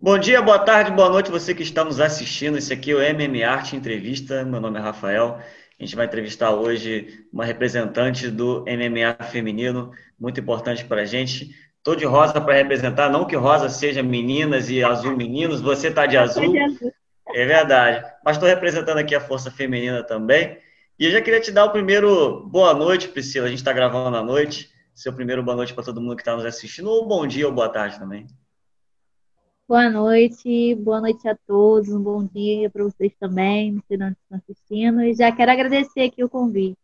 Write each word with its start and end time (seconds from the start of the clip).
Bom 0.00 0.16
dia, 0.16 0.40
boa 0.40 0.60
tarde, 0.60 0.92
boa 0.92 1.08
noite, 1.08 1.28
você 1.28 1.52
que 1.52 1.64
está 1.64 1.84
nos 1.84 1.98
assistindo. 1.98 2.56
Esse 2.56 2.72
aqui 2.72 2.92
é 2.92 2.94
o 2.94 3.02
MM 3.02 3.42
Arte 3.42 3.74
Entrevista. 3.74 4.44
Meu 4.44 4.60
nome 4.60 4.78
é 4.78 4.80
Rafael. 4.80 5.40
A 5.40 5.84
gente 5.84 5.96
vai 5.96 6.06
entrevistar 6.06 6.52
hoje 6.52 7.26
uma 7.32 7.44
representante 7.44 8.30
do 8.30 8.64
MMA 8.64 9.24
feminino, 9.24 9.90
muito 10.16 10.38
importante 10.38 10.84
para 10.84 11.02
a 11.02 11.04
gente. 11.04 11.50
Estou 11.78 11.96
de 11.96 12.04
rosa 12.04 12.40
para 12.40 12.54
representar, 12.54 13.10
não 13.10 13.24
que 13.24 13.34
rosa 13.34 13.68
seja 13.68 14.00
meninas 14.00 14.70
e 14.70 14.84
azul 14.84 15.16
meninos, 15.16 15.60
você 15.60 15.88
está 15.88 16.06
de 16.06 16.16
azul. 16.16 16.54
É 17.34 17.44
verdade. 17.44 18.06
Mas 18.24 18.36
estou 18.36 18.48
representando 18.48 18.98
aqui 18.98 19.16
a 19.16 19.20
força 19.20 19.50
feminina 19.50 20.04
também. 20.04 20.58
E 20.96 21.06
eu 21.06 21.10
já 21.10 21.20
queria 21.20 21.40
te 21.40 21.50
dar 21.50 21.64
o 21.64 21.72
primeiro 21.72 22.46
boa 22.46 22.72
noite, 22.72 23.08
Priscila. 23.08 23.46
A 23.46 23.50
gente 23.50 23.58
está 23.58 23.72
gravando 23.72 24.16
à 24.16 24.22
noite. 24.22 24.70
Seu 24.94 25.12
primeiro 25.12 25.42
boa 25.42 25.56
noite 25.56 25.74
para 25.74 25.82
todo 25.82 26.00
mundo 26.00 26.14
que 26.14 26.22
está 26.22 26.36
nos 26.36 26.44
assistindo, 26.44 26.88
ou 26.88 27.04
bom 27.04 27.26
dia 27.26 27.48
ou 27.48 27.52
boa 27.52 27.68
tarde 27.68 27.98
também. 27.98 28.28
Boa 29.68 29.90
noite, 29.90 30.74
boa 30.76 30.98
noite 30.98 31.28
a 31.28 31.36
todos, 31.46 31.90
um 31.90 32.02
bom 32.02 32.24
dia 32.24 32.70
para 32.70 32.82
vocês 32.84 33.12
também, 33.20 33.72
não 33.72 33.82
sei 33.86 33.98
de 33.98 34.04
onde 34.04 34.16
estão 34.16 34.38
assistindo, 34.38 35.02
e 35.02 35.12
já 35.12 35.30
quero 35.30 35.50
agradecer 35.52 36.00
aqui 36.00 36.24
o 36.24 36.28
convite. 36.30 36.78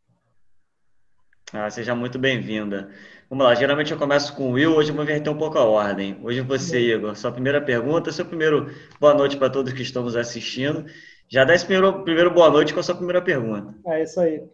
Ah, 1.51 1.71
seja 1.71 1.95
muito 1.95 2.19
bem-vinda. 2.19 2.91
Vamos 3.31 3.43
lá, 3.43 3.55
geralmente 3.55 3.91
eu 3.91 3.99
começo 3.99 4.37
com 4.37 4.51
o 4.51 4.53
Will, 4.53 4.77
hoje 4.77 4.91
eu 4.91 4.95
vou 4.95 5.03
inverter 5.03 5.33
um 5.33 5.39
pouco 5.39 5.57
a 5.57 5.65
ordem. 5.65 6.21
Hoje 6.23 6.43
você, 6.43 6.79
Igor, 6.79 7.17
sua 7.17 7.33
primeira 7.33 7.59
pergunta, 7.59 8.13
seu 8.13 8.27
primeiro 8.27 8.71
boa 9.01 9.15
noite 9.15 9.39
para 9.39 9.49
todos 9.49 9.73
que 9.73 9.81
estão 9.81 10.03
nos 10.03 10.15
assistindo. 10.15 10.85
Já 11.27 11.43
dá 11.43 11.55
esse 11.55 11.65
primeiro, 11.65 12.05
primeiro 12.05 12.35
boa 12.35 12.51
noite 12.51 12.75
com 12.75 12.81
a 12.81 12.83
sua 12.83 12.97
primeira 12.97 13.23
pergunta. 13.23 13.75
É 13.87 14.03
isso 14.03 14.21
aí. 14.21 14.45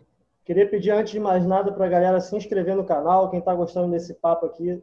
Queria 0.45 0.69
pedir, 0.69 0.93
antes 0.93 1.13
de 1.13 1.19
mais 1.19 1.45
nada, 1.45 1.73
para 1.73 1.85
a 1.85 1.89
galera 1.89 2.21
se 2.21 2.37
inscrever 2.37 2.77
no 2.77 2.87
canal, 2.87 3.29
quem 3.29 3.41
está 3.41 3.53
gostando 3.53 3.91
desse 3.91 4.15
papo 4.15 4.47
aqui, 4.47 4.81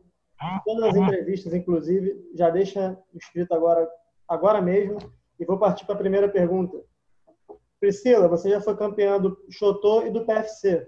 Todas 0.64 0.90
as 0.90 0.96
entrevistas, 0.96 1.54
inclusive, 1.54 2.30
já 2.36 2.50
deixa 2.50 2.98
inscrito 3.14 3.54
agora, 3.54 3.90
agora 4.28 4.62
mesmo. 4.62 4.98
E 5.40 5.46
vou 5.46 5.58
partir 5.58 5.86
para 5.86 5.96
a 5.96 6.00
primeira 6.00 6.30
pergunta. 6.30 6.80
Priscila, 7.80 8.28
você 8.28 8.50
já 8.50 8.62
foi 8.62 8.76
campeã 8.76 9.20
do 9.20 9.38
Chotô 9.50 10.06
e 10.06 10.12
do 10.12 10.26
PFC. 10.26 10.88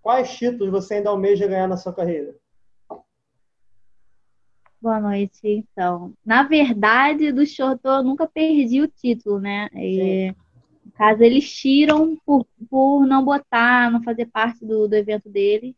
Quais 0.00 0.36
títulos 0.36 0.70
você 0.70 0.94
ainda 0.94 1.10
almeja 1.10 1.46
ganhar 1.46 1.68
na 1.68 1.76
sua 1.76 1.92
carreira? 1.92 2.34
Boa 4.80 5.00
noite, 5.00 5.40
então. 5.44 6.12
Na 6.24 6.42
verdade, 6.42 7.32
do 7.32 7.46
Chotô 7.46 7.88
eu 7.88 8.02
nunca 8.02 8.26
perdi 8.26 8.82
o 8.82 8.88
título, 8.88 9.40
né? 9.40 9.68
E, 9.72 10.34
no 10.84 10.92
caso, 10.92 11.22
eles 11.22 11.50
tiram 11.50 12.16
por, 12.26 12.46
por 12.68 13.06
não 13.06 13.24
botar, 13.24 13.90
não 13.90 14.02
fazer 14.02 14.26
parte 14.26 14.64
do, 14.64 14.86
do 14.86 14.94
evento 14.94 15.28
dele 15.28 15.74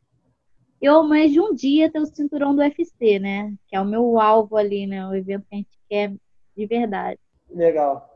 eu 0.87 0.95
almejo 0.95 1.43
um 1.43 1.55
dia 1.55 1.91
ter 1.91 1.99
o 1.99 2.07
cinturão 2.07 2.55
do 2.55 2.61
UFC, 2.61 3.19
né? 3.19 3.53
Que 3.69 3.77
é 3.77 3.81
o 3.81 3.85
meu 3.85 4.21
alvo 4.21 4.57
ali, 4.57 4.87
né? 4.87 5.07
O 5.07 5.15
evento 5.15 5.45
que 5.49 5.55
a 5.55 5.57
gente 5.57 5.79
quer 5.89 6.13
de 6.57 6.67
verdade. 6.67 7.19
Legal. 7.51 8.09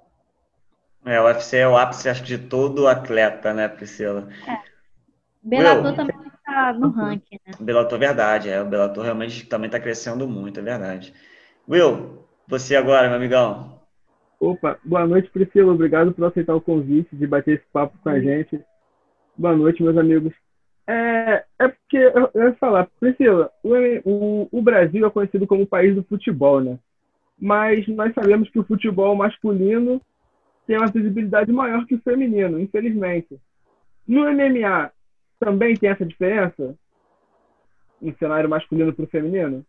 É, 1.04 1.20
o 1.20 1.24
UFC 1.24 1.58
é 1.58 1.68
o 1.68 1.76
ápice, 1.76 2.08
acho 2.08 2.22
de 2.22 2.38
todo 2.38 2.86
atleta, 2.86 3.52
né, 3.54 3.68
Priscila? 3.68 4.28
É. 4.46 4.60
Bellator 5.42 5.86
Will, 5.86 5.96
também 5.96 6.16
está 6.26 6.72
no 6.74 6.91
ranking, 6.91 7.38
né? 7.46 7.54
Bellator, 7.58 7.98
verdade. 7.98 8.50
É, 8.50 8.60
o 8.60 8.66
Bellator 8.66 9.02
realmente 9.02 9.46
também 9.46 9.66
está 9.66 9.80
crescendo 9.80 10.28
muito, 10.28 10.60
é 10.60 10.62
verdade. 10.62 11.14
Will, 11.68 12.24
você 12.46 12.76
agora, 12.76 13.08
meu 13.08 13.16
amigão. 13.16 13.80
Opa, 14.38 14.78
boa 14.84 15.06
noite, 15.06 15.30
Priscila. 15.30 15.72
Obrigado 15.72 16.12
por 16.12 16.24
aceitar 16.24 16.54
o 16.54 16.60
convite 16.60 17.16
de 17.16 17.26
bater 17.26 17.56
esse 17.56 17.66
papo 17.72 17.96
com 18.02 18.08
a 18.10 18.20
gente. 18.20 18.62
Boa 19.36 19.56
noite, 19.56 19.82
meus 19.82 19.96
amigos. 19.96 20.34
É, 20.86 21.44
é 21.58 21.68
porque, 21.68 21.96
eu, 21.96 22.30
eu 22.34 22.48
ia 22.48 22.54
falar, 22.54 22.88
Priscila, 22.98 23.50
o, 23.62 23.74
o, 24.04 24.48
o 24.50 24.62
Brasil 24.62 25.06
é 25.06 25.10
conhecido 25.10 25.46
como 25.46 25.62
o 25.62 25.66
país 25.66 25.94
do 25.94 26.02
futebol, 26.02 26.60
né? 26.60 26.78
Mas 27.38 27.86
nós 27.88 28.12
sabemos 28.14 28.50
que 28.50 28.58
o 28.58 28.64
futebol 28.64 29.14
masculino 29.14 30.00
tem 30.66 30.76
uma 30.76 30.88
visibilidade 30.88 31.50
maior 31.52 31.86
que 31.86 31.94
o 31.94 32.00
feminino, 32.00 32.60
infelizmente. 32.60 33.40
No 34.06 34.22
MMA 34.30 34.90
também 35.38 35.74
tem 35.74 35.90
essa 35.90 36.04
diferença? 36.04 36.76
No 38.00 38.14
cenário 38.19 38.48
masculino 38.48 38.92
para 38.92 39.04
o 39.04 39.08
feminino? 39.08 39.64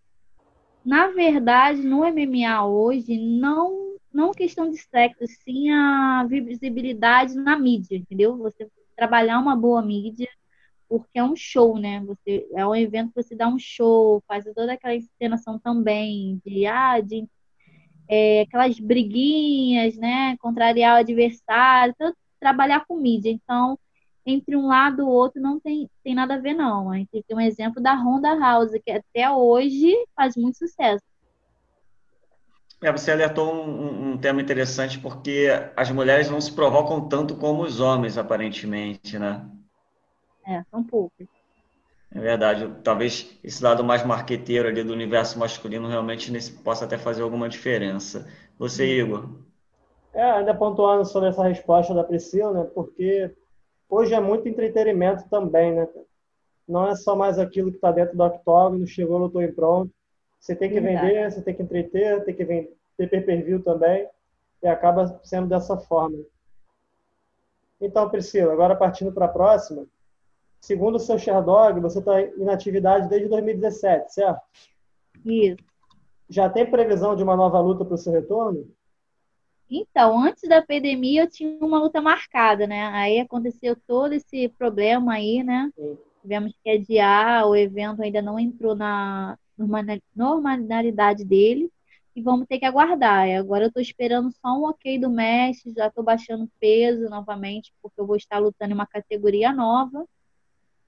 Na 0.84 1.08
verdade, 1.08 1.82
no 1.82 2.00
MMA 2.00 2.66
hoje, 2.66 3.18
não, 3.18 3.96
não 4.12 4.32
questão 4.32 4.70
de 4.70 4.78
sexo, 4.78 5.26
sim 5.44 5.70
a 5.70 6.26
visibilidade 6.28 7.36
na 7.36 7.58
mídia, 7.58 7.96
entendeu? 7.96 8.36
Você 8.38 8.68
trabalhar 8.96 9.40
uma 9.40 9.56
boa 9.56 9.82
mídia 9.82 10.28
porque 10.92 11.18
é 11.20 11.24
um 11.24 11.38
show, 11.38 11.80
né? 11.80 12.04
Você 12.06 12.46
é 12.54 12.68
um 12.68 12.76
evento 12.76 13.14
que 13.14 13.24
você 13.24 13.34
dá 13.34 13.48
um 13.48 13.58
show, 13.58 14.22
faz 14.28 14.44
toda 14.54 14.74
aquela 14.74 14.94
encenação 14.94 15.58
também 15.58 16.42
de 16.46 16.66
ah, 16.66 17.00
de 17.00 17.26
é, 18.10 18.42
aquelas 18.42 18.78
briguinhas, 18.78 19.96
né? 19.96 20.36
Contrariar 20.42 20.98
o 20.98 21.00
adversário, 21.00 21.96
trabalhar 22.42 22.84
com 22.86 22.98
mídia. 22.98 23.32
Então, 23.32 23.80
entre 24.26 24.54
um 24.58 24.68
lado 24.68 25.02
e 25.02 25.06
o 25.06 25.08
outro 25.08 25.42
não 25.42 25.62
tem, 25.62 25.90
tem 26.04 26.14
nada 26.14 26.34
a 26.34 26.40
ver, 26.40 26.56
não. 26.56 26.92
A 26.92 26.98
gente 26.98 27.24
tem 27.26 27.38
um 27.38 27.40
exemplo 27.40 27.82
da 27.82 27.94
Honda 27.94 28.38
House, 28.38 28.72
que 28.86 28.92
até 28.92 29.32
hoje 29.32 29.96
faz 30.14 30.36
muito 30.36 30.58
sucesso. 30.58 31.06
É, 32.84 32.92
você 32.92 33.12
alertou 33.12 33.54
um, 33.54 34.12
um, 34.12 34.18
tema 34.18 34.42
interessante, 34.42 35.00
porque 35.00 35.48
as 35.78 35.90
mulheres 35.90 36.30
não 36.30 36.42
se 36.42 36.52
provocam 36.52 37.08
tanto 37.08 37.38
como 37.38 37.64
os 37.64 37.80
homens, 37.80 38.18
aparentemente, 38.18 39.18
né? 39.18 39.50
É, 40.46 40.64
são 40.70 40.84
poucas. 40.84 41.28
É 42.14 42.20
verdade. 42.20 42.70
Talvez 42.84 43.38
esse 43.44 43.64
lado 43.64 43.84
mais 43.84 44.06
marqueteiro 44.06 44.68
ali 44.68 44.84
do 44.84 44.94
universo 44.94 45.40
masculino 45.40 45.88
realmente 45.88 46.32
nesse, 46.32 46.52
possa 46.52 46.86
até 46.86 46.98
fazer 46.98 47.22
alguma 47.22 47.48
diferença. 47.48 48.28
Você, 48.60 49.00
Igor? 49.00 49.30
É, 50.14 50.24
ainda 50.24 50.54
pontuando 50.54 51.06
sobre 51.06 51.30
essa 51.30 51.48
resposta 51.48 51.94
da 51.94 52.04
Priscila, 52.04 52.52
né? 52.52 52.70
Porque 52.76 53.34
hoje 53.90 54.14
é 54.14 54.20
muito 54.20 54.48
entretenimento 54.48 55.28
também, 55.30 55.74
né? 55.74 55.88
Não 56.68 56.88
é 56.88 56.96
só 56.96 57.16
mais 57.16 57.40
aquilo 57.40 57.70
que 57.70 57.78
está 57.78 57.92
dentro 57.92 58.18
do 58.18 58.24
octógono, 58.24 58.86
chegou, 58.86 59.18
lutou 59.18 59.42
e 59.42 59.52
pronto. 59.52 59.92
Você 60.40 60.56
tem 60.56 60.70
que 60.70 60.80
verdade. 60.80 61.08
vender, 61.08 61.32
você 61.32 61.42
tem 61.42 61.56
que 61.56 61.64
entreter, 61.64 62.24
tem 62.26 62.36
que 62.36 62.44
vender, 62.44 62.76
ter 62.98 63.10
pay-per-view 63.10 63.64
também. 63.64 64.08
E 64.62 64.68
acaba 64.68 65.20
sendo 65.24 65.48
dessa 65.48 65.78
forma. 65.78 66.18
Então, 67.80 68.10
Priscila, 68.10 68.52
agora 68.52 68.76
partindo 68.76 69.12
para 69.12 69.26
a 69.26 69.30
próxima. 69.30 69.86
Segundo 70.62 70.96
o 70.96 71.00
seu 71.00 71.18
Sherdog, 71.18 71.80
você 71.80 71.98
está 71.98 72.22
em 72.22 72.48
atividade 72.48 73.10
desde 73.10 73.28
2017, 73.28 74.14
certo? 74.14 74.42
Isso. 75.26 75.58
Já 76.30 76.48
tem 76.50 76.70
previsão 76.70 77.16
de 77.16 77.24
uma 77.24 77.36
nova 77.36 77.60
luta 77.60 77.84
para 77.84 77.96
o 77.96 77.98
seu 77.98 78.14
retorno? 78.14 78.70
Então, 79.68 80.24
antes 80.24 80.48
da 80.48 80.62
pandemia 80.62 81.24
eu 81.24 81.30
tinha 81.30 81.58
uma 81.66 81.80
luta 81.80 82.00
marcada, 82.00 82.68
né? 82.68 82.84
Aí 82.90 83.20
aconteceu 83.20 83.76
todo 83.88 84.14
esse 84.14 84.50
problema 84.50 85.14
aí, 85.14 85.44
né? 85.44 85.72
Sim. 85.76 85.98
Tivemos 86.22 86.54
que 86.64 86.70
adiar, 86.70 87.48
o 87.48 87.56
evento 87.56 88.04
ainda 88.04 88.22
não 88.22 88.38
entrou 88.40 88.76
na 88.76 89.38
normalidade 90.16 91.26
dele 91.26 91.72
e 92.16 92.22
vamos 92.22 92.46
ter 92.48 92.60
que 92.60 92.66
aguardar. 92.66 93.28
Agora 93.32 93.64
eu 93.64 93.70
estou 93.70 93.82
esperando 93.82 94.32
só 94.32 94.50
um 94.50 94.66
ok 94.66 95.00
do 95.00 95.10
mestre, 95.10 95.74
já 95.76 95.88
estou 95.88 96.04
baixando 96.04 96.48
peso 96.60 97.10
novamente, 97.10 97.74
porque 97.82 98.00
eu 98.00 98.06
vou 98.06 98.16
estar 98.16 98.38
lutando 98.38 98.72
em 98.72 98.76
uma 98.76 98.86
categoria 98.86 99.52
nova 99.52 100.06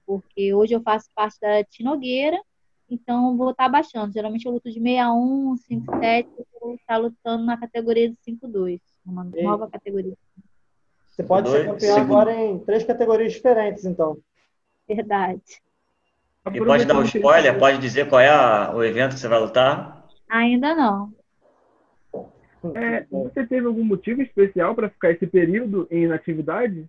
porque 0.06 0.54
hoje 0.54 0.74
eu 0.74 0.80
faço 0.80 1.08
parte 1.14 1.38
da 1.40 1.64
Tinogueira, 1.64 2.40
então 2.88 3.36
vou 3.36 3.50
estar 3.50 3.68
baixando. 3.68 4.12
Geralmente 4.12 4.46
eu 4.46 4.52
luto 4.52 4.68
de 4.68 4.80
61, 4.80 5.56
57, 5.56 6.28
eu 6.38 6.46
vou 6.60 6.74
estar 6.74 6.96
lutando 6.96 7.44
na 7.44 7.56
categoria 7.56 8.08
de 8.08 8.16
52, 8.22 8.80
uma 9.04 9.28
Ei. 9.34 9.42
nova 9.42 9.68
categoria. 9.68 10.14
Você 11.06 11.22
pode 11.22 11.48
ser 11.48 11.66
campeão 11.66 11.96
agora 11.96 12.34
em 12.34 12.58
três 12.58 12.84
categorias 12.84 13.32
diferentes, 13.32 13.84
então. 13.84 14.18
Verdade. 14.88 15.62
E 16.52 16.58
pode 16.58 16.84
dar 16.84 16.98
um 16.98 17.02
spoiler? 17.02 17.58
Pode 17.58 17.78
dizer 17.78 18.08
qual 18.08 18.20
é 18.20 18.28
a, 18.28 18.72
o 18.74 18.82
evento 18.82 19.14
que 19.14 19.20
você 19.20 19.28
vai 19.28 19.40
lutar? 19.40 20.06
Ainda 20.28 20.74
não. 20.74 21.12
É, 22.74 23.04
você 23.10 23.46
teve 23.46 23.66
algum 23.66 23.84
motivo 23.84 24.22
especial 24.22 24.74
para 24.74 24.88
ficar 24.88 25.10
esse 25.10 25.26
período 25.26 25.86
em 25.90 26.04
inatividade? 26.04 26.88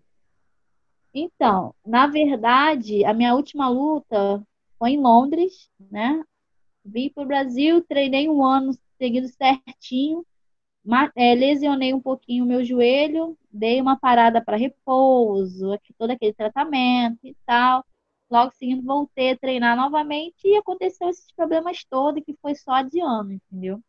Então, 1.17 1.73
na 1.85 2.07
verdade, 2.07 3.06
a 3.06 3.13
minha 3.13 3.33
última 3.33 3.69
luta 3.69 4.45
foi 4.77 4.91
em 4.91 5.01
Londres, 5.01 5.69
né? 5.79 6.21
Vim 6.83 7.09
para 7.09 7.23
o 7.23 7.25
Brasil, 7.25 7.81
treinei 7.88 8.27
um 8.27 8.44
ano 8.44 8.77
seguido 8.97 9.29
certinho, 9.29 10.25
é, 11.15 11.33
lesionei 11.33 11.94
um 11.94 12.01
pouquinho 12.01 12.44
o 12.44 12.47
meu 12.47 12.65
joelho, 12.65 13.38
dei 13.50 13.79
uma 13.79 13.97
parada 13.97 14.44
para 14.44 14.57
repouso, 14.57 15.79
todo 15.97 16.12
aquele 16.12 16.33
tratamento 16.33 17.19
e 17.23 17.33
tal. 17.45 17.85
Logo 18.29 18.51
seguindo, 18.51 18.83
voltei 18.83 19.31
a 19.31 19.38
treinar 19.38 19.77
novamente 19.77 20.45
e 20.45 20.57
aconteceu 20.57 21.07
esses 21.07 21.31
problemas 21.31 21.85
todos, 21.85 22.21
que 22.25 22.35
foi 22.41 22.56
só 22.56 22.73
adiando, 22.73 23.31
entendeu? 23.31 23.79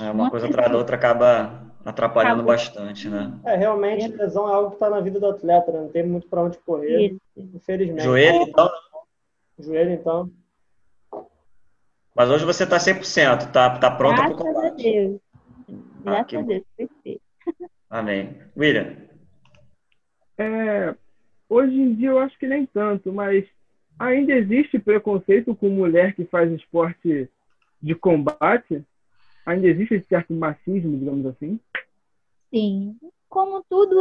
É, 0.00 0.10
uma 0.10 0.30
coisa 0.30 0.46
atrás 0.46 0.72
da 0.72 0.78
outra 0.78 0.96
acaba 0.96 1.75
atrapalhando 1.86 2.42
bastante, 2.42 3.08
né? 3.08 3.32
É, 3.44 3.54
realmente, 3.54 4.08
lesão 4.08 4.48
é 4.48 4.52
algo 4.52 4.70
que 4.70 4.76
está 4.76 4.90
na 4.90 5.00
vida 5.00 5.20
do 5.20 5.28
atleta, 5.28 5.70
né? 5.70 5.82
não 5.82 5.88
tem 5.88 6.04
muito 6.04 6.26
para 6.26 6.42
onde 6.42 6.58
correr, 6.58 7.12
Isso. 7.12 7.20
infelizmente. 7.54 8.02
Joelho, 8.02 8.42
então? 8.42 8.68
Joelho, 9.56 9.92
então. 9.92 10.30
Mas 12.12 12.28
hoje 12.28 12.44
você 12.44 12.64
está 12.64 12.76
100%, 12.78 13.52
tá, 13.52 13.78
tá 13.78 13.90
pronta 13.92 14.22
para 14.22 14.32
o 14.32 14.36
combate. 14.36 15.20
Graças 16.02 16.34
ah, 16.34 16.38
a 16.38 16.42
Deus, 16.42 16.64
perfeito. 16.76 17.22
Amém. 17.88 18.36
William? 18.56 18.96
É, 20.36 20.94
hoje 21.48 21.74
em 21.74 21.94
dia 21.94 22.08
eu 22.08 22.18
acho 22.18 22.36
que 22.36 22.48
nem 22.48 22.66
tanto, 22.66 23.12
mas 23.12 23.46
ainda 23.96 24.32
existe 24.32 24.78
preconceito 24.78 25.54
com 25.54 25.68
mulher 25.68 26.14
que 26.14 26.24
faz 26.24 26.50
esporte 26.50 27.30
de 27.80 27.94
combate? 27.94 28.84
Ainda 29.46 29.68
existe 29.68 30.00
certo 30.02 30.34
machismo, 30.34 30.98
digamos 30.98 31.24
assim? 31.24 31.60
Sim. 32.52 32.98
Como 33.28 33.62
tudo 33.68 33.96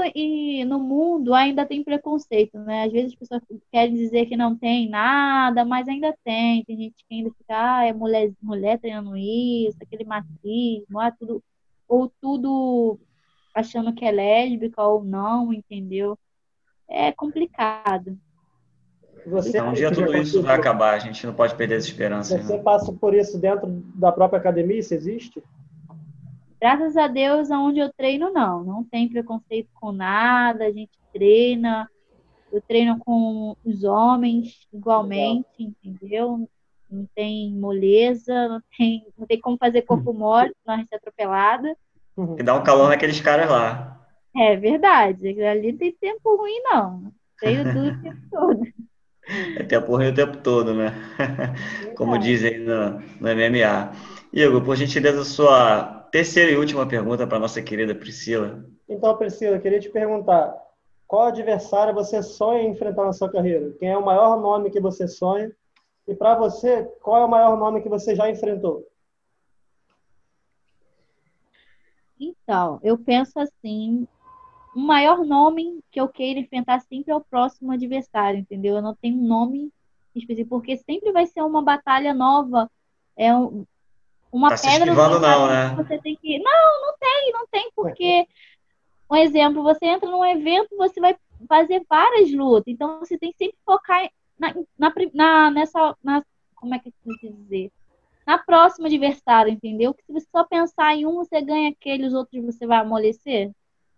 no 0.68 0.80
mundo 0.80 1.34
ainda 1.34 1.66
tem 1.66 1.84
preconceito, 1.84 2.58
né? 2.60 2.86
Às 2.86 2.92
vezes 2.92 3.14
as 3.14 3.20
pessoas 3.20 3.42
querem 3.72 3.94
dizer 3.94 4.26
que 4.26 4.36
não 4.36 4.56
tem 4.58 4.90
nada, 4.90 5.64
mas 5.64 5.88
ainda 5.88 6.16
tem. 6.24 6.64
Tem 6.66 6.78
gente 6.78 7.06
que 7.08 7.14
ainda 7.14 7.30
fica, 7.32 7.78
ah, 7.78 7.86
é 7.86 7.94
mulher, 7.94 8.32
mulher 8.42 8.80
treinando 8.80 9.16
isso, 9.16 9.78
aquele 9.82 10.04
machismo, 10.04 11.00
ah, 11.00 11.12
tudo, 11.12 11.44
ou 11.88 12.12
tudo 12.20 13.00
achando 13.54 13.94
que 13.94 14.06
é 14.06 14.12
lésbica 14.12 14.82
ou 14.84 15.04
não, 15.04 15.54
entendeu? 15.54 16.18
É 16.88 17.12
complicado. 17.12 18.18
Você 19.28 19.50
então, 19.50 19.70
um 19.70 19.74
dia 19.74 19.92
tudo 19.92 20.16
isso 20.16 20.42
vai 20.42 20.56
acabar, 20.56 20.94
a 20.94 21.00
gente 21.00 21.26
não 21.26 21.34
pode 21.34 21.56
perder 21.56 21.78
essa 21.78 21.88
esperança. 21.88 22.38
Você 22.38 22.58
passa 22.60 22.94
por 22.94 23.14
isso 23.14 23.40
dentro 23.40 23.68
da 23.96 24.12
própria 24.12 24.40
academia? 24.40 24.80
Isso 24.80 24.94
existe? 24.94 25.44
Graças 26.62 26.96
a 26.96 27.08
Deus, 27.08 27.52
aonde 27.52 27.80
eu 27.80 27.92
treino, 27.94 28.32
não. 28.32 28.64
Não 28.64 28.84
tem 28.84 29.10
preconceito 29.10 29.70
com 29.74 29.92
nada, 29.92 30.66
a 30.66 30.72
gente 30.72 30.98
treina. 31.12 31.90
Eu 32.52 32.62
treino 32.62 32.98
com 33.00 33.56
os 33.66 33.84
homens 33.84 34.68
igualmente, 34.72 35.48
Legal. 35.60 35.76
entendeu? 35.84 36.50
Não 36.90 37.08
tem 37.16 37.52
moleza, 37.52 38.48
não 38.48 38.62
tem, 38.78 39.08
não 39.18 39.26
tem 39.28 39.40
como 39.40 39.58
fazer 39.58 39.82
corpo 39.82 40.12
hum. 40.12 40.20
mole, 40.20 40.54
senão 40.62 40.76
a 40.76 40.80
gente 40.80 40.94
é 40.94 40.96
atropelada. 40.96 41.76
E 42.38 42.44
dá 42.44 42.56
um 42.56 42.64
calor 42.64 42.90
naqueles 42.90 43.20
caras 43.20 43.50
lá. 43.50 44.08
É 44.36 44.56
verdade. 44.56 45.42
Ali 45.42 45.74
tem 45.74 45.92
tempo 45.92 46.38
ruim, 46.38 46.62
não. 46.64 47.12
Treino 47.40 47.74
duro 47.74 47.96
o 47.96 48.02
tempo 48.02 48.22
todo. 48.32 48.68
É 49.28 49.64
tempo 49.64 49.96
ruim 49.96 50.10
o 50.10 50.16
tempo 50.16 50.38
todo, 50.38 50.74
né? 50.74 50.94
Como 51.98 52.18
dizem 52.18 52.60
no, 52.60 53.00
no 53.20 53.30
MMA. 53.30 53.92
Igor, 54.32 54.64
por 54.64 54.76
gentileza, 54.76 55.24
sua 55.24 56.08
terceira 56.12 56.52
e 56.52 56.58
última 56.58 56.88
pergunta 56.88 57.26
para 57.26 57.40
nossa 57.40 57.62
querida 57.62 57.96
Priscila. 57.96 58.66
Então, 58.88 59.18
Priscila, 59.18 59.56
eu 59.56 59.62
queria 59.62 59.80
te 59.80 59.90
perguntar: 59.90 60.56
qual 61.08 61.28
adversário 61.28 61.94
você 61.94 62.22
sonha 62.22 62.64
em 62.64 62.72
enfrentar 62.72 63.06
na 63.06 63.14
sua 63.14 63.32
carreira? 63.32 63.72
Quem 63.80 63.90
é 63.90 63.98
o 63.98 64.06
maior 64.06 64.40
nome 64.40 64.70
que 64.70 64.80
você 64.80 65.08
sonha? 65.08 65.52
E 66.08 66.14
para 66.14 66.36
você, 66.36 66.84
qual 67.02 67.22
é 67.22 67.26
o 67.26 67.30
maior 67.30 67.58
nome 67.58 67.82
que 67.82 67.90
você 67.90 68.16
já 68.16 68.30
enfrentou? 68.30 68.88
Então, 72.20 72.80
eu 72.84 72.98
penso 72.98 73.40
assim, 73.40 74.08
o 74.76 74.80
maior 74.80 75.26
nome 75.26 75.80
que 75.90 76.02
eu 76.02 76.08
queira 76.10 76.38
enfrentar 76.38 76.82
sempre 76.82 77.12
é 77.12 77.16
o 77.16 77.22
próximo 77.22 77.72
adversário, 77.72 78.40
entendeu? 78.40 78.76
Eu 78.76 78.82
não 78.82 78.94
tenho 78.94 79.18
um 79.18 79.26
nome 79.26 79.72
específico, 80.14 80.50
porque 80.50 80.76
sempre 80.78 81.14
vai 81.14 81.26
ser 81.26 81.42
uma 81.42 81.62
batalha 81.62 82.14
nova. 82.14 82.70
É 83.16 83.34
uma 84.30 84.50
tá 84.50 84.58
pedra 84.58 84.94
no 84.94 85.20
não, 85.20 85.48
né? 85.48 85.74
você 85.76 85.98
tem 86.00 86.18
que. 86.18 86.40
Não, 86.40 86.82
não 86.82 86.98
tem, 87.00 87.32
não 87.32 87.48
tem, 87.48 87.72
porque. 87.74 88.28
Um 89.10 89.16
exemplo, 89.16 89.62
você 89.62 89.86
entra 89.86 90.10
num 90.10 90.26
evento, 90.26 90.76
você 90.76 91.00
vai 91.00 91.16
fazer 91.48 91.86
várias 91.88 92.34
lutas, 92.34 92.74
então 92.74 92.98
você 93.00 93.20
tem 93.20 93.32
que 93.32 93.38
sempre 93.38 93.58
focar 93.64 94.10
na, 94.38 94.52
na, 94.78 94.94
na 95.14 95.52
nessa. 95.52 95.96
Na, 96.04 96.26
como 96.56 96.74
é 96.74 96.80
que 96.80 96.90
eu 96.90 96.94
preciso 97.04 97.34
dizer? 97.34 97.72
Na 98.26 98.40
próxima 98.40 98.88
adversário, 98.88 99.54
entendeu? 99.54 99.94
Que 99.94 100.04
se 100.04 100.12
você 100.12 100.28
só 100.32 100.44
pensar 100.44 100.96
em 100.96 101.06
um, 101.06 101.18
você 101.18 101.40
ganha 101.40 101.70
aquele, 101.70 102.08
os 102.08 102.16
outros 102.16 102.44
você 102.44 102.66
vai 102.66 102.80
amolecer. 102.80 103.52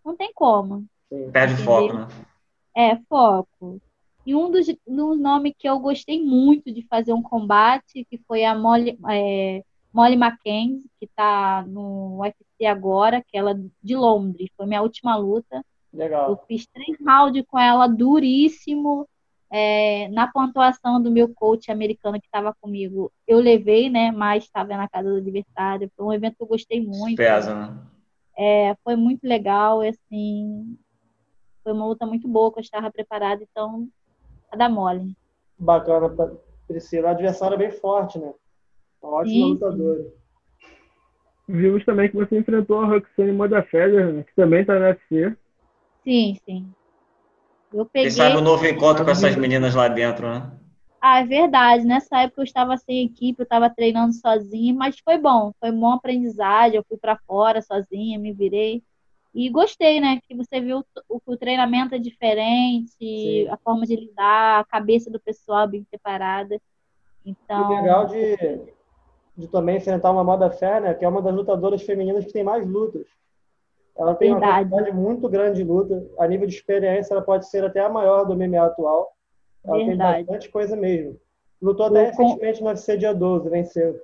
Não 0.07 0.15
tem 0.15 0.31
como. 0.33 0.85
Perde 1.33 1.61
foco, 1.65 1.93
né? 1.93 2.07
É, 2.73 2.95
foco. 3.09 3.81
E 4.25 4.33
um 4.33 4.49
dos, 4.49 4.65
dos 4.87 5.19
nomes 5.19 5.53
que 5.59 5.67
eu 5.67 5.77
gostei 5.79 6.23
muito 6.23 6.71
de 6.73 6.81
fazer 6.87 7.11
um 7.11 7.21
combate, 7.21 8.07
que 8.09 8.17
foi 8.25 8.45
a 8.45 8.55
Molly, 8.55 8.97
é, 9.09 9.61
Molly 9.91 10.15
Mackenzie, 10.15 10.89
que 10.97 11.05
está 11.05 11.65
no 11.67 12.21
UFC 12.21 12.65
agora, 12.65 13.21
que 13.21 13.37
ela 13.37 13.53
de 13.83 13.95
Londres. 13.97 14.49
Foi 14.55 14.65
minha 14.65 14.81
última 14.81 15.17
luta. 15.17 15.61
Legal. 15.91 16.29
Eu 16.29 16.39
fiz 16.47 16.65
três 16.67 16.97
rounds 17.05 17.43
com 17.45 17.59
ela, 17.59 17.85
duríssimo. 17.85 19.05
É, 19.51 20.07
na 20.09 20.31
pontuação 20.31 21.01
do 21.01 21.11
meu 21.11 21.33
coach 21.33 21.69
americano 21.69 22.19
que 22.19 22.27
estava 22.27 22.55
comigo, 22.61 23.11
eu 23.27 23.39
levei, 23.39 23.89
né? 23.89 24.11
Mas 24.11 24.45
estava 24.45 24.69
na 24.77 24.87
casa 24.87 25.09
do 25.09 25.17
adversário. 25.17 25.91
Foi 25.97 26.05
um 26.05 26.13
evento 26.13 26.37
que 26.37 26.43
eu 26.43 26.47
gostei 26.47 26.81
muito. 26.81 27.17
Pesa, 27.17 27.53
né? 27.53 27.77
É, 28.37 28.75
foi 28.83 28.95
muito 28.95 29.27
legal, 29.27 29.81
assim, 29.81 30.77
foi 31.63 31.73
uma 31.73 31.87
luta 31.87 32.05
muito 32.05 32.27
boa, 32.27 32.51
que 32.53 32.59
eu 32.59 32.61
estava 32.61 32.91
preparada, 32.91 33.43
então, 33.43 33.87
a 34.51 34.55
da 34.55 34.69
mole. 34.69 35.15
Bacana, 35.57 36.09
Priscila. 36.67 37.09
A 37.09 37.11
adversária 37.11 37.55
é 37.55 37.57
bem 37.57 37.71
forte, 37.71 38.19
né? 38.19 38.33
Uma 39.01 39.13
ótima 39.13 39.33
sim, 39.33 39.51
lutadora. 39.53 40.05
Vimos 41.47 41.83
também 41.85 42.09
que 42.09 42.15
você 42.15 42.37
enfrentou 42.37 42.81
a 42.81 42.85
Roxane 42.85 43.31
Modafeder, 43.31 44.13
né? 44.13 44.23
que 44.23 44.35
também 44.35 44.61
está 44.61 44.77
na 44.77 44.89
UFC. 44.89 45.35
Sim, 46.03 46.37
sim. 46.45 46.71
Eu 47.73 47.85
peguei... 47.85 48.09
Quem 48.09 48.11
sabe 48.11 48.37
um 48.37 48.41
novo 48.41 48.65
encontro 48.65 49.03
com 49.03 49.11
essas 49.11 49.35
meninas 49.35 49.73
lá 49.73 49.87
dentro, 49.87 50.29
né? 50.29 50.51
Ah, 51.09 51.21
é 51.21 51.25
verdade. 51.25 51.85
Nessa 51.85 52.23
época 52.23 52.41
eu 52.41 52.43
estava 52.43 52.75
sem 52.75 53.05
equipe, 53.05 53.39
eu 53.39 53.43
estava 53.43 53.69
treinando 53.69 54.11
sozinha, 54.11 54.73
mas 54.73 54.99
foi 54.99 55.17
bom, 55.17 55.53
foi 55.57 55.71
um 55.71 55.79
bom 55.79 55.93
aprendizagem. 55.93 56.75
Eu 56.75 56.83
fui 56.83 56.97
para 56.97 57.15
fora 57.25 57.61
sozinha, 57.61 58.19
me 58.19 58.33
virei. 58.33 58.83
E 59.33 59.49
gostei, 59.49 60.01
né? 60.01 60.19
Que 60.27 60.35
você 60.35 60.59
viu 60.59 60.83
o, 61.07 61.21
o 61.25 61.37
treinamento 61.37 61.95
é 61.95 61.97
diferente, 61.97 62.91
Sim. 62.99 63.47
a 63.47 63.55
forma 63.55 63.85
de 63.85 63.95
lidar, 63.95 64.59
a 64.59 64.65
cabeça 64.65 65.09
do 65.09 65.17
pessoal 65.17 65.65
bem 65.65 65.85
preparada. 65.85 66.59
Então. 67.25 67.71
E 67.71 67.75
legal 67.77 68.05
de, 68.07 68.61
de 69.37 69.47
também 69.47 69.77
enfrentar 69.77 70.11
uma 70.11 70.25
moda 70.25 70.51
fé, 70.51 70.81
né? 70.81 70.93
Que 70.93 71.05
é 71.05 71.07
uma 71.07 71.21
das 71.21 71.33
lutadoras 71.33 71.83
femininas 71.83 72.25
que 72.25 72.33
tem 72.33 72.43
mais 72.43 72.67
lutas. 72.67 73.07
Ela 73.95 74.13
tem 74.13 74.33
Verdade. 74.33 74.51
uma 74.51 74.59
quantidade 74.59 74.97
muito 74.97 75.29
grande 75.29 75.59
de 75.59 75.63
luta. 75.63 76.05
A 76.19 76.27
nível 76.27 76.47
de 76.47 76.53
experiência, 76.53 77.13
ela 77.13 77.23
pode 77.23 77.49
ser 77.49 77.63
até 77.63 77.79
a 77.79 77.87
maior 77.87 78.25
do 78.25 78.35
MMA 78.35 78.65
atual. 78.65 79.16
Ela 79.67 79.85
Verdade. 79.85 80.15
tem 80.17 80.25
bastante 80.25 80.49
coisa 80.49 80.75
mesmo. 80.75 81.19
Lutou 81.61 81.87
até 81.87 82.01
eu 82.01 82.05
recentemente 82.05 82.59
com... 82.59 82.65
no 82.65 82.71
UFC 82.71 82.97
dia 82.97 83.13
12, 83.13 83.49
venceu. 83.49 83.99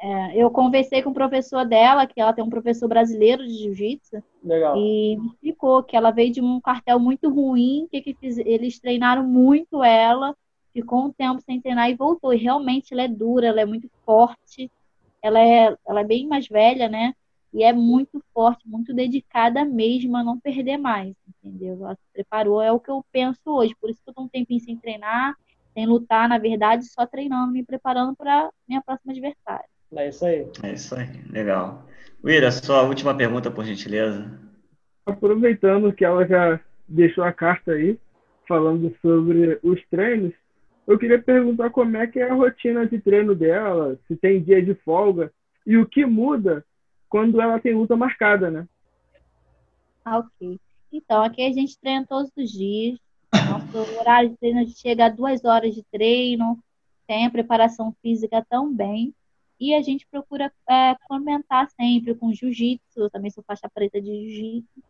É, 0.00 0.36
eu 0.36 0.50
conversei 0.50 1.02
com 1.02 1.10
o 1.10 1.14
professor 1.14 1.64
dela, 1.64 2.06
que 2.06 2.20
ela 2.20 2.32
tem 2.32 2.44
um 2.44 2.50
professor 2.50 2.88
brasileiro 2.88 3.46
de 3.46 3.54
jiu-jitsu. 3.54 4.22
Legal. 4.42 4.76
E 4.76 5.16
me 5.16 5.28
explicou 5.28 5.82
que 5.82 5.96
ela 5.96 6.10
veio 6.10 6.32
de 6.32 6.42
um 6.42 6.60
cartel 6.60 6.98
muito 6.98 7.30
ruim, 7.30 7.88
que, 7.90 8.02
que 8.02 8.14
fiz, 8.14 8.36
eles 8.38 8.78
treinaram 8.78 9.24
muito 9.24 9.82
ela, 9.82 10.36
ficou 10.72 11.06
um 11.06 11.12
tempo 11.12 11.40
sem 11.40 11.60
treinar 11.60 11.88
e 11.88 11.94
voltou. 11.94 12.34
E 12.34 12.36
realmente 12.36 12.92
ela 12.92 13.02
é 13.02 13.08
dura, 13.08 13.46
ela 13.46 13.60
é 13.60 13.64
muito 13.64 13.88
forte, 14.04 14.70
ela 15.22 15.40
é, 15.40 15.74
ela 15.86 16.00
é 16.00 16.04
bem 16.04 16.26
mais 16.26 16.48
velha, 16.48 16.88
né? 16.88 17.14
E 17.54 17.62
é 17.62 17.72
muito 17.72 18.20
forte, 18.34 18.68
muito 18.68 18.92
dedicada 18.92 19.64
mesmo 19.64 20.16
a 20.16 20.24
não 20.24 20.40
perder 20.40 20.76
mais, 20.76 21.14
entendeu? 21.28 21.78
Ela 21.80 21.94
se 21.94 22.02
preparou, 22.12 22.60
é 22.60 22.72
o 22.72 22.80
que 22.80 22.90
eu 22.90 23.04
penso 23.12 23.38
hoje. 23.46 23.76
Por 23.80 23.88
isso 23.88 24.00
que 24.02 24.10
eu 24.10 24.14
tô 24.14 24.22
um 24.22 24.28
tempinho 24.28 24.58
sem 24.58 24.76
treinar, 24.76 25.36
sem 25.72 25.86
lutar, 25.86 26.28
na 26.28 26.36
verdade, 26.36 26.84
só 26.84 27.06
treinando, 27.06 27.52
me 27.52 27.64
preparando 27.64 28.16
para 28.16 28.50
minha 28.68 28.82
próxima 28.82 29.12
adversária. 29.12 29.66
É 29.92 30.08
isso 30.08 30.26
aí. 30.26 30.48
É 30.64 30.72
isso 30.72 30.94
aí, 30.96 31.06
legal. 31.30 31.86
Wira, 32.24 32.50
sua 32.50 32.82
última 32.82 33.16
pergunta, 33.16 33.52
por 33.52 33.64
gentileza. 33.64 34.28
Aproveitando 35.06 35.92
que 35.92 36.04
ela 36.04 36.26
já 36.26 36.58
deixou 36.88 37.22
a 37.22 37.32
carta 37.32 37.72
aí, 37.72 37.96
falando 38.48 38.92
sobre 39.00 39.60
os 39.62 39.80
treinos, 39.88 40.34
eu 40.88 40.98
queria 40.98 41.22
perguntar 41.22 41.70
como 41.70 41.96
é 41.96 42.06
que 42.08 42.18
é 42.18 42.28
a 42.28 42.34
rotina 42.34 42.84
de 42.84 42.98
treino 42.98 43.32
dela, 43.32 43.96
se 44.08 44.16
tem 44.16 44.42
dia 44.42 44.60
de 44.60 44.74
folga, 44.74 45.32
e 45.64 45.76
o 45.76 45.86
que 45.86 46.04
muda 46.04 46.64
quando 47.08 47.40
ela 47.40 47.58
tem 47.60 47.74
luta 47.74 47.96
marcada, 47.96 48.50
né? 48.50 48.68
Ah, 50.04 50.18
ok. 50.18 50.60
Então, 50.92 51.22
aqui 51.22 51.42
a 51.42 51.52
gente 51.52 51.78
treina 51.78 52.06
todos 52.06 52.30
os 52.36 52.50
dias. 52.50 52.98
Nosso 53.32 53.98
horário 53.98 54.30
de 54.30 54.36
treino, 54.36 54.60
a 54.60 54.66
chega 54.66 55.06
a 55.06 55.08
duas 55.08 55.44
horas 55.44 55.74
de 55.74 55.82
treino, 55.84 56.58
tem 57.06 57.26
a 57.26 57.30
preparação 57.30 57.94
física 58.00 58.44
também. 58.48 59.14
E 59.58 59.74
a 59.74 59.82
gente 59.82 60.06
procura 60.06 60.52
é, 60.68 60.94
comentar 61.06 61.68
sempre 61.70 62.14
com 62.14 62.32
jiu-jitsu, 62.32 63.00
eu 63.00 63.10
também 63.10 63.30
sou 63.30 63.42
faixa 63.44 63.68
preta 63.72 64.00
de 64.00 64.06
jiu-jitsu. 64.06 64.82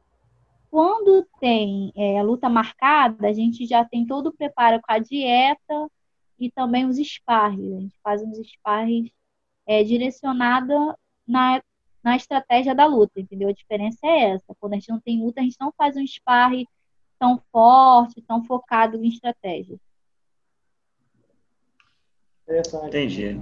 Quando 0.70 1.26
tem 1.38 1.92
é, 1.94 2.22
luta 2.22 2.48
marcada, 2.48 3.28
a 3.28 3.32
gente 3.32 3.66
já 3.66 3.84
tem 3.84 4.04
todo 4.04 4.28
o 4.28 4.32
preparo 4.32 4.80
com 4.82 4.92
a 4.92 4.98
dieta 4.98 5.90
e 6.38 6.50
também 6.50 6.86
os 6.86 6.96
sparres. 6.96 7.72
A 7.72 7.80
gente 7.80 7.96
faz 8.02 8.22
uns 8.22 8.38
sparres 8.38 9.10
é, 9.66 9.84
direcionada 9.84 10.98
na 11.26 11.62
na 12.04 12.16
estratégia 12.16 12.74
da 12.74 12.84
luta, 12.84 13.18
entendeu? 13.18 13.48
A 13.48 13.52
diferença 13.52 13.98
é 14.04 14.32
essa. 14.32 14.54
Quando 14.60 14.74
a 14.74 14.76
gente 14.76 14.90
não 14.90 15.00
tem 15.00 15.24
luta, 15.24 15.40
a 15.40 15.44
gente 15.44 15.56
não 15.58 15.72
faz 15.72 15.96
um 15.96 16.06
sparring 16.06 16.66
tão 17.18 17.40
forte, 17.50 18.20
tão 18.22 18.44
focado 18.44 19.02
em 19.02 19.08
estratégia. 19.08 19.76
Entendi. 22.86 23.40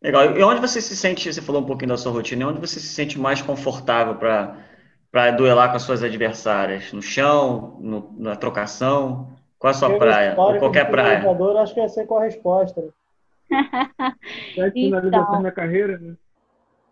Legal. 0.00 0.36
E 0.36 0.42
onde 0.44 0.60
você 0.60 0.80
se 0.80 0.96
sente, 0.96 1.32
você 1.32 1.42
falou 1.42 1.60
um 1.60 1.66
pouquinho 1.66 1.88
da 1.88 1.96
sua 1.96 2.12
rotina, 2.12 2.46
onde 2.46 2.60
você 2.60 2.78
se 2.78 2.86
sente 2.86 3.18
mais 3.18 3.42
confortável 3.42 4.14
para 4.14 5.30
duelar 5.32 5.70
com 5.70 5.76
as 5.76 5.82
suas 5.82 6.04
adversárias? 6.04 6.92
No 6.92 7.02
chão, 7.02 7.76
no, 7.80 8.14
na 8.16 8.36
trocação? 8.36 9.36
Qual 9.58 9.72
a 9.72 9.74
sua 9.74 9.88
Pelo 9.88 9.98
praia? 9.98 10.36
Ou 10.38 10.58
qualquer 10.60 10.88
praia? 10.88 11.24
Acho 11.60 11.74
que 11.74 11.80
vai 11.80 11.88
ser 11.88 12.06
com 12.06 12.18
a 12.18 12.24
resposta. 12.24 12.94
Né? 14.56 14.72
então, 14.74 15.40
na 15.40 15.50
carreira, 15.50 15.98
né? 15.98 16.14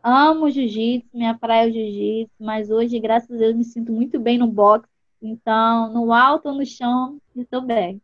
Amo 0.08 0.48
jiu-jitsu, 0.48 1.08
minha 1.12 1.36
praia 1.36 1.66
é 1.66 1.68
o 1.68 1.72
jiu-jitsu, 1.72 2.32
mas 2.38 2.70
hoje, 2.70 2.96
graças 3.00 3.28
a 3.28 3.36
Deus, 3.36 3.56
me 3.56 3.64
sinto 3.64 3.90
muito 3.90 4.20
bem 4.20 4.38
no 4.38 4.46
boxe. 4.46 4.86
Então, 5.20 5.92
no 5.92 6.12
alto 6.12 6.48
ou 6.48 6.54
no 6.54 6.64
chão, 6.64 7.18
estou 7.34 7.60
bem. 7.60 8.00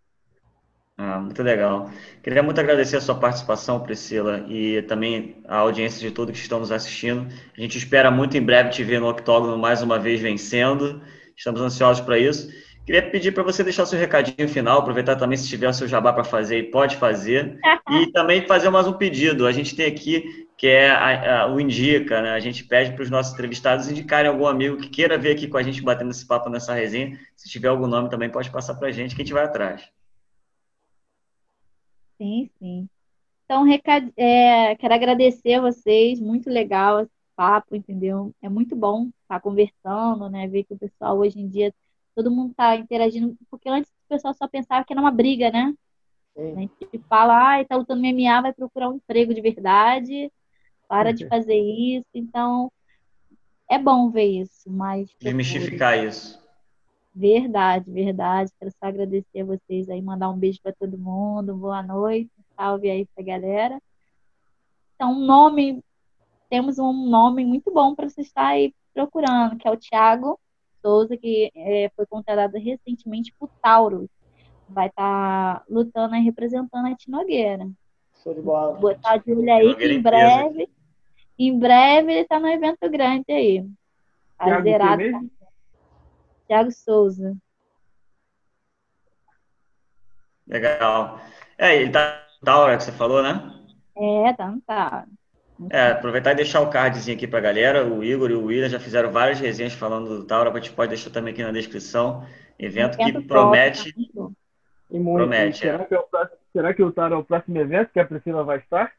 Ah, 0.98 1.20
muito 1.20 1.40
legal. 1.44 1.88
Queria 2.20 2.42
muito 2.42 2.60
agradecer 2.60 2.96
a 2.96 3.00
sua 3.00 3.14
participação, 3.14 3.78
Priscila, 3.78 4.44
e 4.48 4.82
também 4.82 5.36
a 5.46 5.58
audiência 5.58 6.00
de 6.00 6.12
todos 6.12 6.32
que 6.32 6.42
estão 6.42 6.58
nos 6.58 6.72
assistindo. 6.72 7.28
A 7.56 7.60
gente 7.60 7.78
espera 7.78 8.10
muito 8.10 8.36
em 8.36 8.42
breve 8.42 8.70
te 8.70 8.82
ver 8.82 9.00
no 9.00 9.08
octógono 9.08 9.56
mais 9.56 9.80
uma 9.80 9.96
vez 9.96 10.20
vencendo. 10.20 11.00
Estamos 11.36 11.60
ansiosos 11.60 12.04
para 12.04 12.18
isso. 12.18 12.50
Queria 12.84 13.10
pedir 13.10 13.32
para 13.32 13.44
você 13.44 13.62
deixar 13.62 13.86
seu 13.86 13.98
recadinho 13.98 14.48
final, 14.48 14.80
aproveitar 14.80 15.14
também 15.14 15.38
se 15.38 15.48
tiver 15.48 15.68
o 15.68 15.72
seu 15.72 15.86
jabá 15.86 16.12
para 16.12 16.24
fazer 16.24 16.58
e 16.58 16.70
pode 16.70 16.96
fazer. 16.96 17.60
e 17.90 18.06
também 18.10 18.44
fazer 18.44 18.70
mais 18.70 18.88
um 18.88 18.92
pedido. 18.92 19.46
A 19.46 19.52
gente 19.52 19.76
tem 19.76 19.86
aqui, 19.86 20.48
que 20.56 20.66
é 20.66 20.90
a, 20.90 21.42
a, 21.42 21.52
o 21.52 21.60
Indica, 21.60 22.20
né? 22.20 22.30
A 22.30 22.40
gente 22.40 22.64
pede 22.64 22.92
para 22.92 23.04
os 23.04 23.10
nossos 23.10 23.32
entrevistados 23.34 23.88
indicarem 23.88 24.28
algum 24.28 24.46
amigo 24.46 24.78
que 24.78 24.88
queira 24.88 25.16
vir 25.16 25.30
aqui 25.30 25.46
com 25.46 25.56
a 25.56 25.62
gente 25.62 25.80
batendo 25.80 26.10
esse 26.10 26.26
papo 26.26 26.50
nessa 26.50 26.74
resenha. 26.74 27.16
Se 27.36 27.48
tiver 27.48 27.68
algum 27.68 27.86
nome 27.86 28.10
também 28.10 28.28
pode 28.28 28.50
passar 28.50 28.74
para 28.74 28.88
a 28.88 28.92
gente, 28.92 29.14
que 29.14 29.22
a 29.22 29.24
gente 29.24 29.34
vai 29.34 29.44
atrás. 29.44 29.88
Sim, 32.18 32.50
sim. 32.58 32.88
Então, 33.44 33.62
recado, 33.64 34.12
é, 34.16 34.74
quero 34.76 34.94
agradecer 34.94 35.54
a 35.54 35.60
vocês, 35.60 36.18
muito 36.18 36.50
legal 36.50 37.00
esse 37.00 37.10
papo, 37.36 37.76
entendeu? 37.76 38.34
É 38.42 38.48
muito 38.48 38.74
bom 38.74 39.10
estar 39.22 39.40
conversando, 39.40 40.28
né? 40.28 40.48
Ver 40.48 40.64
que 40.64 40.74
o 40.74 40.78
pessoal 40.78 41.18
hoje 41.18 41.38
em 41.38 41.48
dia, 41.48 41.72
todo 42.14 42.30
mundo 42.30 42.50
está 42.50 42.76
interagindo, 42.76 43.36
porque 43.50 43.68
antes 43.68 43.90
o 43.90 44.08
pessoal 44.08 44.34
só 44.34 44.46
pensava 44.46 44.84
que 44.84 44.92
era 44.92 45.00
uma 45.00 45.10
briga, 45.10 45.50
né? 45.50 45.74
Sim. 46.36 46.52
A 46.52 46.60
gente 46.60 46.98
fala, 47.08 47.60
ah, 47.60 47.64
tá 47.64 47.76
lutando 47.76 48.00
MMA, 48.00 48.40
vai 48.40 48.52
procurar 48.52 48.88
um 48.88 48.96
emprego 48.96 49.34
de 49.34 49.40
verdade, 49.40 50.32
para 50.88 51.12
de 51.12 51.26
fazer 51.26 51.58
isso. 51.58 52.06
Então, 52.14 52.70
é 53.70 53.78
bom 53.78 54.10
ver 54.10 54.42
isso, 54.42 54.70
mas. 54.70 55.08
Desmistificar 55.20 55.98
isso. 56.04 56.40
Verdade, 57.14 57.90
verdade. 57.90 58.50
Quero 58.58 58.70
só 58.70 58.86
agradecer 58.86 59.40
a 59.40 59.44
vocês 59.44 59.88
aí, 59.88 60.00
mandar 60.00 60.30
um 60.30 60.38
beijo 60.38 60.60
para 60.62 60.72
todo 60.72 60.98
mundo, 60.98 61.54
boa 61.54 61.82
noite, 61.82 62.30
salve 62.56 62.90
aí 62.90 63.06
pra 63.14 63.24
galera. 63.24 63.80
Então, 64.94 65.12
um 65.12 65.26
nome, 65.26 65.82
temos 66.48 66.78
um 66.78 66.92
nome 66.92 67.44
muito 67.44 67.70
bom 67.70 67.94
para 67.94 68.08
você 68.08 68.22
estar 68.22 68.46
aí 68.46 68.74
procurando, 68.94 69.56
que 69.56 69.66
é 69.66 69.70
o 69.70 69.76
Thiago 69.76 70.38
Souza, 70.82 71.16
que 71.16 71.50
é, 71.54 71.90
foi 71.96 72.04
contratado 72.06 72.58
recentemente 72.58 73.32
por 73.38 73.48
Taurus. 73.62 74.08
Vai 74.68 74.88
estar 74.88 75.60
tá 75.60 75.64
lutando 75.70 76.16
e 76.16 76.20
representando 76.20 76.86
a 76.86 76.96
Tinogueira. 76.96 77.70
Show 78.22 78.34
de 78.34 78.42
bola. 78.42 78.78
Botar 78.78 79.18
de 79.18 79.32
olho 79.32 79.52
aí 79.52 79.74
que 79.74 79.84
em 79.84 80.02
breve, 80.02 80.70
em 81.38 81.58
breve 81.58 82.12
ele 82.12 82.20
está 82.20 82.38
no 82.38 82.48
evento 82.48 82.90
grande 82.90 83.30
aí. 83.30 83.66
Tá 84.36 84.60
zerado. 84.60 85.02
Thiago 86.46 86.70
Souza. 86.72 87.36
Legal. 90.46 91.20
É, 91.56 91.76
ele 91.76 91.90
tá 91.90 92.26
no 92.40 92.44
Taura 92.44 92.76
que 92.76 92.82
você 92.82 92.92
falou, 92.92 93.22
né? 93.22 93.58
É, 93.96 94.32
tá 94.32 94.48
no 94.48 94.60
Taura. 94.62 95.06
É, 95.70 95.92
aproveitar 95.92 96.32
e 96.32 96.36
deixar 96.36 96.60
o 96.60 96.70
cardzinho 96.70 97.16
aqui 97.16 97.26
para 97.26 97.38
a 97.38 97.42
galera. 97.42 97.86
O 97.86 98.02
Igor 98.02 98.30
e 98.30 98.34
o 98.34 98.44
William 98.46 98.68
já 98.68 98.80
fizeram 98.80 99.12
várias 99.12 99.38
resenhas 99.38 99.72
falando 99.72 100.18
do 100.18 100.24
Taura, 100.24 100.50
a 100.50 100.54
gente 100.54 100.72
pode 100.72 100.90
deixar 100.90 101.10
também 101.10 101.32
aqui 101.32 101.42
na 101.42 101.52
descrição. 101.52 102.24
Evento, 102.58 103.00
evento 103.00 103.20
que 103.20 103.26
promete. 103.26 103.92
Top, 104.12 104.32
e 104.90 104.98
muito. 104.98 105.18
Promete. 105.18 105.58
Será, 105.58 105.82
é. 105.82 105.86
que 105.86 105.94
é 105.94 105.98
o, 105.98 106.06
será 106.52 106.74
que 106.74 106.82
o 106.82 106.92
Taura 106.92 107.14
é 107.14 107.18
o 107.18 107.24
próximo 107.24 107.58
evento 107.58 107.90
que 107.92 108.00
a 108.00 108.04
Priscila 108.04 108.44
vai 108.44 108.58
estar? 108.58 108.92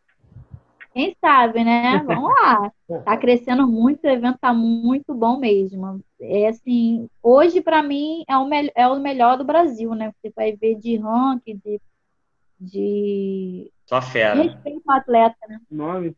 Quem 0.94 1.16
sabe, 1.20 1.64
né? 1.64 2.04
Vamos 2.06 2.32
lá. 2.32 2.72
Tá 3.06 3.18
crescendo 3.18 3.68
muito, 3.68 4.06
o 4.06 4.10
evento 4.10 4.38
tá 4.40 4.54
muito 4.54 5.16
bom 5.16 5.40
mesmo. 5.40 6.00
É 6.22 6.48
assim, 6.48 7.10
hoje 7.24 7.60
para 7.60 7.82
mim 7.82 8.24
é 8.28 8.38
o, 8.38 8.48
é 8.76 8.88
o 8.88 9.00
melhor 9.00 9.36
do 9.36 9.44
Brasil, 9.44 9.96
né? 9.96 10.14
Você 10.22 10.32
vai 10.36 10.52
ver 10.56 10.76
de 10.76 10.98
ranking, 10.98 11.60
de, 11.66 11.82
de... 12.60 13.72
Só 13.88 14.00
fera. 14.00 14.44
Respeito 14.44 14.84
ao 14.88 14.98
atleta, 14.98 15.36
né? 15.50 15.60
Nome. 15.72 16.16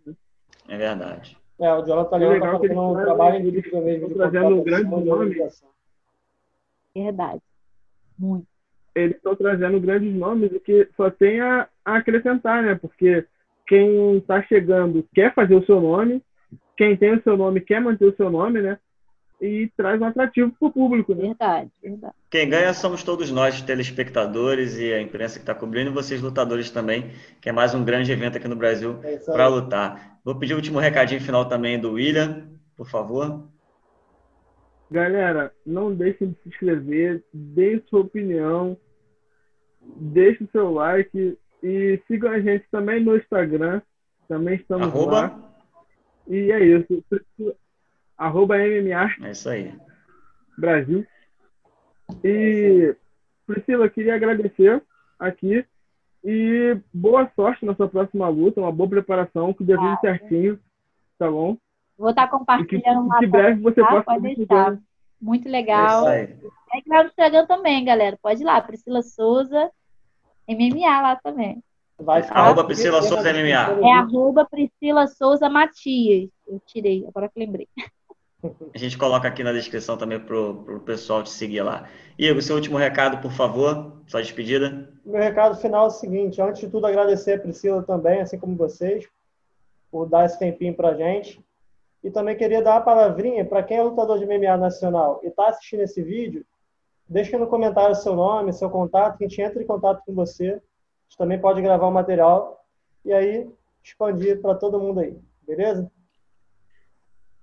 É 0.68 0.78
verdade. 0.78 1.38
É, 1.60 1.74
o 1.74 1.86
Jonathan 1.86 2.18
Leão 2.18 2.40
tá 2.40 2.52
fazendo 2.60 2.82
um 2.82 2.94
trabalho 2.94 3.48
incrível 3.48 3.84
mesmo. 3.84 4.10
Trazendo 4.14 4.56
um 4.56 4.64
grande 4.64 5.06
nome. 5.06 5.36
Verdade. 6.94 7.42
Muito. 8.18 8.48
Eles 8.94 9.18
estão 9.18 9.36
trazendo 9.36 9.80
grandes 9.80 10.14
nomes 10.14 10.52
o 10.54 10.60
que 10.60 10.88
só 10.96 11.10
tem 11.10 11.42
a, 11.42 11.68
a 11.84 11.98
acrescentar, 11.98 12.64
né? 12.64 12.76
Porque 12.76 13.26
quem 13.68 14.18
está 14.18 14.42
chegando 14.44 15.06
quer 15.14 15.34
fazer 15.34 15.56
o 15.56 15.66
seu 15.66 15.82
nome, 15.82 16.24
quem 16.78 16.96
tem 16.96 17.14
o 17.14 17.24
seu 17.24 17.36
nome 17.36 17.60
quer 17.62 17.82
manter 17.82 18.06
o 18.06 18.16
seu 18.16 18.30
nome, 18.30 18.62
né? 18.62 18.80
E 19.42 19.70
traz 19.76 20.02
um 20.02 20.06
atrativo 20.06 20.52
para 20.58 20.68
o 20.68 20.72
público. 20.72 21.14
Né? 21.14 21.28
Verdade, 21.28 21.72
verdade. 21.82 22.14
Quem 22.30 22.50
ganha 22.50 22.74
somos 22.74 23.04
todos 23.04 23.32
nós, 23.32 23.62
telespectadores 23.62 24.78
e 24.78 24.94
a 24.94 25.02
imprensa 25.02 25.36
que 25.36 25.44
está 25.44 25.54
cobrindo, 25.54 25.90
e 25.90 25.94
vocês 25.94 26.22
lutadores 26.22 26.72
também, 26.72 27.12
que 27.42 27.50
é 27.50 27.52
mais 27.52 27.76
um 27.76 27.84
grande 27.84 28.12
evento 28.12 28.38
aqui 28.38 28.48
no 28.48 28.56
Brasil 28.56 29.00
é 29.04 29.18
para 29.18 29.48
lutar. 29.48 30.20
Vou 30.24 30.36
pedir 30.36 30.54
o 30.54 30.58
último 30.58 30.80
recadinho 30.80 31.22
final 31.22 31.48
também 31.48 31.80
do 31.80 31.94
William, 31.94 32.48
por 32.76 32.90
favor. 32.90 33.48
Galera, 34.90 35.52
não 35.66 35.94
deixem 35.94 36.30
de 36.30 36.36
se 36.42 36.50
inscrever, 36.50 37.24
deem 37.34 37.84
sua 37.90 38.02
opinião, 38.02 38.78
deixe 39.82 40.44
o 40.44 40.50
seu 40.52 40.72
like, 40.72 41.38
e 41.62 42.00
sigam 42.08 42.32
a 42.32 42.40
gente 42.40 42.66
também 42.72 43.04
no 43.04 43.18
Instagram. 43.18 43.82
Também 44.28 44.56
estamos 44.56 44.88
Arroba. 44.88 45.12
lá. 45.12 45.54
E 46.28 46.52
é 46.52 46.64
isso. 46.64 47.04
Arroba 48.18 48.56
MMA. 48.58 49.28
É 49.28 49.32
isso 49.32 49.50
aí. 49.50 49.74
Brasil. 50.58 51.06
E 52.24 52.96
Priscila, 53.46 53.90
queria 53.90 54.16
agradecer 54.16 54.82
aqui. 55.20 55.66
E 56.24 56.78
boa 56.92 57.30
sorte 57.36 57.66
na 57.66 57.76
sua 57.76 57.88
próxima 57.88 58.28
luta, 58.28 58.60
uma 58.60 58.72
boa 58.72 58.90
preparação, 58.90 59.54
que 59.54 59.64
dê 59.64 59.76
tudo 59.76 60.00
certinho, 60.02 60.60
tá 61.20 61.30
bom? 61.30 61.56
Vou 61.98 62.10
estar 62.10 62.28
compartilhando 62.28 63.08
lá. 63.08 63.20
Que 63.20 63.28
breve 63.28 63.62
você 63.62 63.82
tá? 63.82 63.88
possa 63.88 64.04
Pode 64.04 64.36
deixar. 64.36 64.78
Muito 65.22 65.48
legal. 65.48 66.10
É, 66.10 66.24
é 66.24 66.82
lá 66.88 67.04
no 67.04 67.10
Instagram 67.10 67.46
também, 67.46 67.86
galera. 67.86 68.18
Pode 68.22 68.42
ir 68.42 68.46
lá, 68.46 68.60
Priscila 68.60 69.02
Souza. 69.04 69.70
MMA 70.48 71.02
lá 71.02 71.16
também. 71.16 71.64
Vai 71.98 72.24
ficar 72.24 72.40
arroba 72.40 72.66
Priscila 72.66 73.02
Souza 73.02 73.32
MMA. 73.32 73.88
É 73.88 73.94
arroba 73.94 74.46
Priscila 74.46 75.08
Souza 75.08 75.50
Matias. 75.50 76.30
Eu 76.48 76.60
tirei, 76.66 77.06
agora 77.08 77.30
que 77.30 77.40
lembrei. 77.40 77.68
A 78.74 78.78
gente 78.78 78.98
coloca 78.98 79.28
aqui 79.28 79.44
na 79.44 79.52
descrição 79.52 79.98
também 79.98 80.20
para 80.20 80.36
o 80.36 80.80
pessoal 80.80 81.24
te 81.24 81.30
seguir 81.30 81.62
lá. 81.62 81.88
Igor, 82.18 82.42
seu 82.42 82.56
último 82.56 82.78
recado, 82.78 83.22
por 83.22 83.32
favor, 83.32 83.94
sua 84.08 84.22
despedida. 84.22 84.90
Meu 85.06 85.22
recado 85.22 85.56
final 85.58 85.86
é 85.86 85.88
o 85.88 85.92
seguinte: 85.92 86.42
antes 86.42 86.62
de 86.62 86.70
tudo, 86.70 86.88
agradecer 86.88 87.34
a 87.34 87.40
Priscila 87.40 87.84
também, 87.84 88.22
assim 88.22 88.38
como 88.38 88.56
vocês, 88.56 89.08
por 89.92 90.08
dar 90.08 90.26
esse 90.26 90.38
tempinho 90.38 90.74
para 90.74 90.96
gente. 90.96 91.44
E 92.04 92.12
também 92.12 92.36
queria 92.36 92.62
dar 92.62 92.74
uma 92.74 92.82
palavrinha 92.82 93.44
para 93.44 93.64
quem 93.64 93.78
é 93.78 93.84
lutador 93.84 94.20
de 94.20 94.26
MMA 94.26 94.58
nacional 94.58 95.20
e 95.24 95.28
está 95.28 95.48
assistindo 95.48 95.82
esse 95.82 96.04
vídeo 96.04 96.46
Deixe 97.08 97.38
no 97.38 97.48
comentário 97.48 97.96
seu 97.96 98.16
nome, 98.16 98.52
seu 98.52 98.70
contato, 98.70 99.18
que 99.18 99.26
a 99.26 99.28
gente 99.28 99.42
entra 99.42 99.62
em 99.62 99.66
contato 99.66 100.02
com 100.04 100.14
você. 100.14 100.50
A 100.50 100.54
gente 100.54 101.18
também 101.18 101.40
pode 101.40 101.62
gravar 101.62 101.88
o 101.88 101.92
material 101.92 102.66
e 103.04 103.14
aí 103.14 103.48
expandir 103.84 104.42
para 104.42 104.56
todo 104.56 104.80
mundo 104.80 105.00
aí, 105.00 105.16
beleza? 105.46 105.90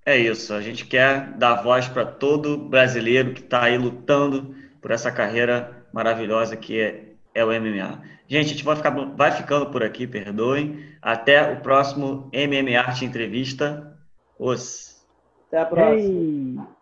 É 0.04 0.16
isso. 0.16 0.52
A 0.52 0.60
gente 0.60 0.86
quer 0.86 1.32
dar 1.34 1.62
voz 1.62 1.88
para 1.88 2.04
todo 2.04 2.56
brasileiro 2.56 3.34
que 3.34 3.40
está 3.40 3.64
aí 3.64 3.78
lutando 3.78 4.54
por 4.80 4.90
essa 4.90 5.12
carreira 5.12 5.86
maravilhosa 5.92 6.56
que 6.56 6.80
é, 6.80 7.14
é 7.34 7.44
o 7.44 7.48
MMA. 7.48 8.02
Gente, 8.26 8.46
a 8.46 8.48
gente 8.48 8.64
vai, 8.64 8.76
ficar, 8.76 8.90
vai 8.90 9.30
ficando 9.30 9.66
por 9.66 9.82
aqui, 9.82 10.06
perdoem. 10.06 10.84
Até 11.00 11.52
o 11.52 11.60
próximo 11.60 12.30
MMA 12.32 12.78
Arte 12.78 13.04
Entrevista. 13.04 13.96
Os. 14.38 15.06
Até 15.48 15.60
a 15.60 15.66
próxima. 15.66 16.62
Hey. 16.62 16.81